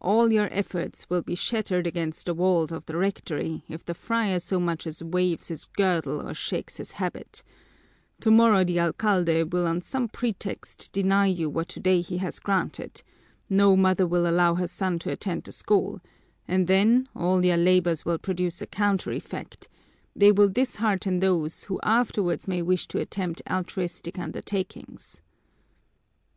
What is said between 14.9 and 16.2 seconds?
to attend the school,